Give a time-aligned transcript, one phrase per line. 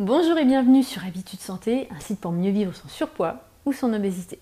[0.00, 3.92] Bonjour et bienvenue sur Habitude Santé, un site pour mieux vivre son surpoids ou son
[3.92, 4.38] obésité.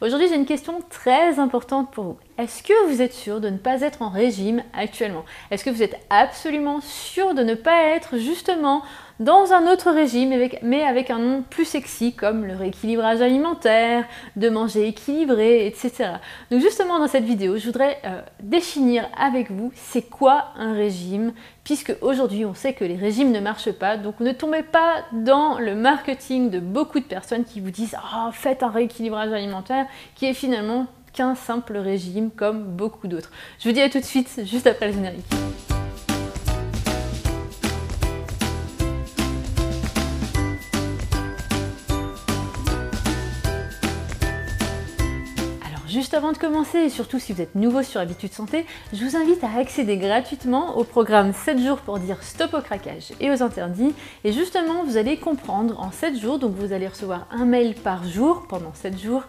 [0.00, 2.16] Aujourd'hui j'ai une question très importante pour vous.
[2.36, 5.24] Est-ce que vous êtes sûr de ne pas être en régime actuellement?
[5.50, 8.82] Est-ce que vous êtes absolument sûr de ne pas être justement
[9.20, 14.48] dans un autre régime, mais avec un nom plus sexy comme le rééquilibrage alimentaire, de
[14.48, 16.14] manger équilibré, etc.
[16.50, 21.32] Donc justement dans cette vidéo, je voudrais euh, définir avec vous c'est quoi un régime,
[21.62, 25.60] puisque aujourd'hui on sait que les régimes ne marchent pas, donc ne tombez pas dans
[25.60, 29.53] le marketing de beaucoup de personnes qui vous disent oh, faites un rééquilibrage alimentaire
[30.14, 33.30] qui est finalement qu'un simple régime comme beaucoup d'autres.
[33.60, 35.24] Je vous dis à tout de suite juste après le générique.
[45.94, 49.16] Juste avant de commencer, et surtout si vous êtes nouveau sur Habitude Santé, je vous
[49.16, 53.44] invite à accéder gratuitement au programme 7 jours pour dire stop au craquage et aux
[53.44, 53.94] interdits.
[54.24, 58.02] Et justement, vous allez comprendre en 7 jours, donc vous allez recevoir un mail par
[58.08, 59.22] jour pendant 7 jours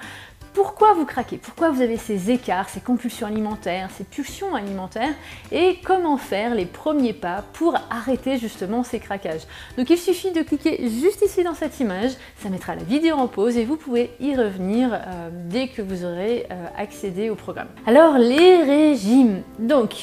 [0.55, 5.13] pourquoi vous craquez, pourquoi vous avez ces écarts, ces compulsions alimentaires, ces pulsions alimentaires
[5.51, 9.41] et comment faire les premiers pas pour arrêter justement ces craquages.
[9.77, 13.27] Donc il suffit de cliquer juste ici dans cette image, ça mettra la vidéo en
[13.27, 17.67] pause et vous pouvez y revenir euh, dès que vous aurez euh, accédé au programme.
[17.85, 19.41] Alors les régimes.
[19.59, 19.93] Donc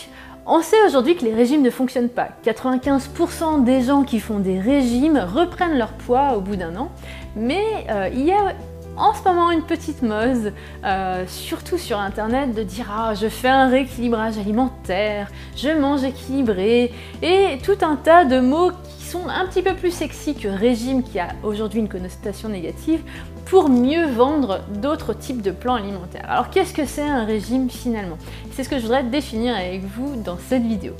[0.45, 2.29] on sait aujourd'hui que les régimes ne fonctionnent pas.
[2.45, 6.91] 95% des gens qui font des régimes reprennent leur poids au bout d'un an,
[7.37, 8.53] mais euh, il y a
[8.97, 10.53] en ce moment une petite mode,
[10.85, 16.93] euh, surtout sur internet, de dire ah je fais un rééquilibrage alimentaire, je mange équilibré,
[17.23, 21.03] et tout un tas de mots qui sont un petit peu plus sexy que régime
[21.03, 23.01] qui a aujourd'hui une connotation négative
[23.47, 26.27] pour mieux vendre d'autres types de plans alimentaires.
[26.29, 28.19] Alors qu'est-ce que c'est un régime finalement?
[28.53, 30.93] C'est ce que je voudrais définir avec vous dans cette vidéo.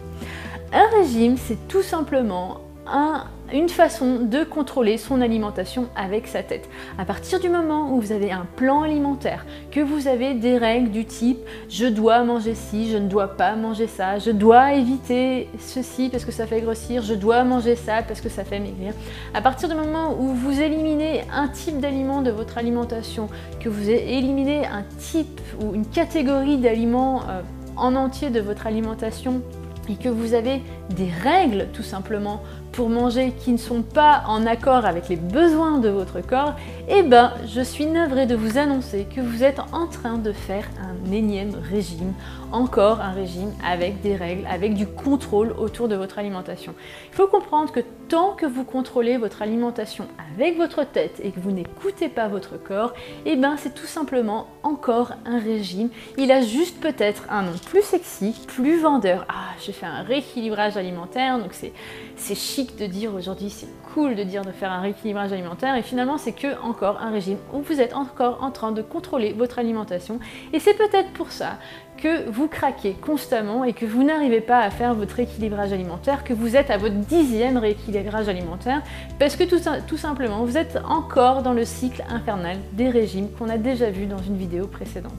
[0.73, 2.61] Un régime, c'est tout simplement
[3.53, 6.69] une façon de contrôler son alimentation avec sa tête.
[6.99, 10.91] À partir du moment où vous avez un plan alimentaire, que vous avez des règles
[10.91, 15.49] du type je dois manger ci, je ne dois pas manger ça, je dois éviter
[15.59, 18.95] ceci parce que ça fait grossir, je dois manger ça parce que ça fait maigrir.
[19.35, 23.29] À partir du moment où vous éliminez un type d'aliment de votre alimentation,
[23.61, 27.43] que vous éliminez un type ou une catégorie d'aliments euh,
[27.77, 29.43] en entier de votre alimentation
[29.89, 34.47] et que vous avez des règles tout simplement pour manger qui ne sont pas en
[34.47, 36.55] accord avec les besoins de votre corps,
[36.89, 40.67] eh ben je suis navrée de vous annoncer que vous êtes en train de faire
[40.81, 42.15] un énième régime,
[42.51, 46.75] encore un régime avec des règles, avec du contrôle autour de votre alimentation.
[47.11, 51.41] Il faut comprendre que tant que vous contrôlez votre alimentation avec votre tête et que
[51.41, 52.95] vous n'écoutez pas votre corps,
[53.27, 55.91] eh ben c'est tout simplement encore un régime.
[56.17, 59.27] Il a juste peut-être un nom plus sexy, plus vendeur.
[59.29, 64.23] Ah, j'ai fait un rééquilibrage alimentaire, donc c'est chic de dire aujourd'hui, c'est cool de
[64.23, 67.81] dire de faire un rééquilibrage alimentaire et finalement c'est que encore un régime où vous
[67.81, 70.19] êtes encore en train de contrôler votre alimentation
[70.53, 71.59] et c'est peut-être pour ça
[71.97, 76.33] que vous craquez constamment et que vous n'arrivez pas à faire votre rééquilibrage alimentaire, que
[76.33, 78.83] vous êtes à votre dixième rééquilibrage alimentaire,
[79.19, 83.59] parce que tout, simplement vous êtes encore dans le cycle infernal des régimes qu'on a
[83.59, 85.13] déjà vu dans une vidéo précédente.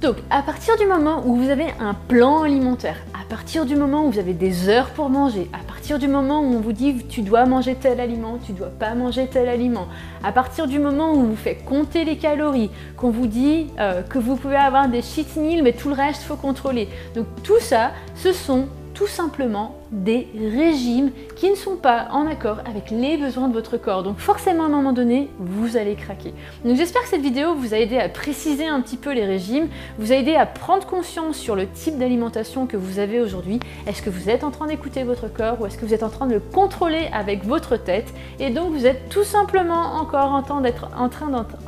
[0.00, 4.04] Donc, à partir du moment où vous avez un plan alimentaire, à partir du moment
[4.06, 5.62] où vous avez des heures pour manger, à
[5.98, 9.26] du moment où on vous dit tu dois manger tel aliment, tu dois pas manger
[9.26, 9.88] tel aliment,
[10.22, 14.02] à partir du moment où on vous fait compter les calories, qu'on vous dit euh,
[14.02, 16.88] que vous pouvez avoir des cheat meals mais tout le reste faut contrôler.
[17.14, 18.66] Donc tout ça, ce sont
[19.00, 23.78] tout simplement des régimes qui ne sont pas en accord avec les besoins de votre
[23.78, 24.02] corps.
[24.02, 26.34] Donc forcément à un moment donné, vous allez craquer.
[26.66, 29.68] Donc j'espère que cette vidéo vous a aidé à préciser un petit peu les régimes,
[29.98, 33.58] vous a aidé à prendre conscience sur le type d'alimentation que vous avez aujourd'hui.
[33.86, 36.10] Est-ce que vous êtes en train d'écouter votre corps ou est-ce que vous êtes en
[36.10, 38.12] train de le contrôler avec votre tête?
[38.38, 40.60] Et donc vous êtes tout simplement encore en train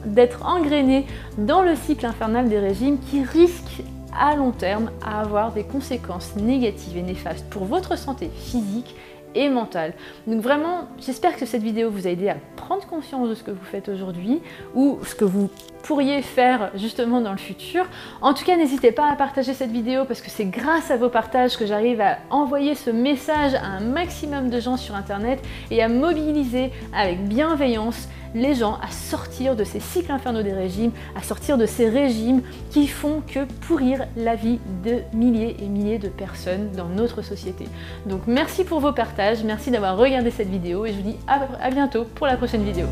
[0.04, 1.06] d'être engrainé
[1.38, 3.82] dans le cycle infernal des régimes qui risque
[4.18, 8.94] à long terme à avoir des conséquences négatives et néfastes pour votre santé physique
[9.34, 9.94] et mentale.
[10.26, 13.50] Donc vraiment, j'espère que cette vidéo vous a aidé à prendre conscience de ce que
[13.50, 14.40] vous faites aujourd'hui
[14.74, 15.48] ou ce que vous
[15.82, 17.86] pourriez faire justement dans le futur.
[18.20, 21.08] En tout cas, n'hésitez pas à partager cette vidéo parce que c'est grâce à vos
[21.08, 25.82] partages que j'arrive à envoyer ce message à un maximum de gens sur Internet et
[25.82, 31.22] à mobiliser avec bienveillance les gens à sortir de ces cycles infernaux des régimes, à
[31.22, 36.08] sortir de ces régimes qui font que pourrir la vie de milliers et milliers de
[36.08, 37.66] personnes dans notre société.
[38.06, 41.70] Donc merci pour vos partages, merci d'avoir regardé cette vidéo et je vous dis à
[41.70, 42.86] bientôt pour la prochaine vidéo.